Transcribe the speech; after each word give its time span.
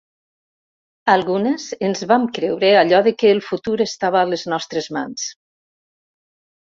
Algunes 1.11 1.65
ens 1.89 1.99
vam 2.11 2.25
creure 2.37 2.71
allò 2.79 3.01
de 3.07 3.13
que 3.23 3.33
el 3.33 3.41
futur 3.49 3.73
estava 3.87 4.19
a 4.23 4.31
les 4.31 4.47
nostres 4.55 4.89
mans. 4.97 5.27